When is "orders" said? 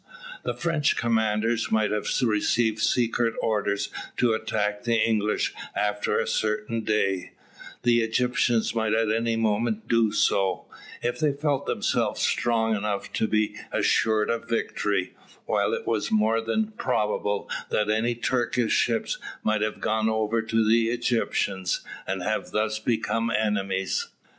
3.39-3.89